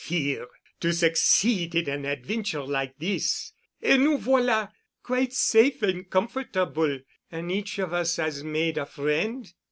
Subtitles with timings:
[0.03, 0.47] Fear.
[0.79, 4.71] To succeed in an adventure like this—Et nous voilà!
[5.03, 9.53] Quite safe and comfortable—an' each of us 'as made a friend.